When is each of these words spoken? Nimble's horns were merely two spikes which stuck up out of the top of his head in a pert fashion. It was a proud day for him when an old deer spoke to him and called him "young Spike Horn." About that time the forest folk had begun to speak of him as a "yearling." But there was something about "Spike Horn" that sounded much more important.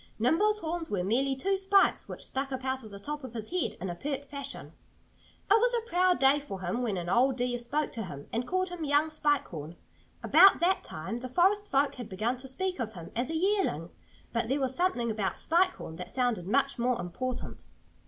Nimble's 0.17 0.61
horns 0.61 0.89
were 0.89 1.03
merely 1.03 1.35
two 1.35 1.57
spikes 1.57 2.07
which 2.09 2.25
stuck 2.25 2.51
up 2.51 2.65
out 2.65 2.83
of 2.83 2.89
the 2.89 2.99
top 2.99 3.23
of 3.23 3.35
his 3.35 3.51
head 3.51 3.77
in 3.79 3.87
a 3.87 3.93
pert 3.93 4.25
fashion. 4.25 4.73
It 5.47 5.53
was 5.53 5.75
a 5.75 5.87
proud 5.87 6.17
day 6.17 6.39
for 6.39 6.61
him 6.61 6.81
when 6.81 6.97
an 6.97 7.07
old 7.07 7.35
deer 7.37 7.59
spoke 7.59 7.91
to 7.91 8.05
him 8.05 8.27
and 8.33 8.47
called 8.47 8.69
him 8.69 8.83
"young 8.83 9.11
Spike 9.11 9.47
Horn." 9.49 9.75
About 10.23 10.59
that 10.59 10.83
time 10.83 11.17
the 11.17 11.29
forest 11.29 11.67
folk 11.67 11.93
had 11.93 12.09
begun 12.09 12.35
to 12.37 12.47
speak 12.47 12.79
of 12.79 12.93
him 12.93 13.11
as 13.15 13.29
a 13.29 13.35
"yearling." 13.35 13.91
But 14.33 14.47
there 14.47 14.59
was 14.59 14.73
something 14.75 15.11
about 15.11 15.37
"Spike 15.37 15.75
Horn" 15.75 15.97
that 15.97 16.09
sounded 16.09 16.47
much 16.47 16.79
more 16.79 16.99
important. 16.99 17.65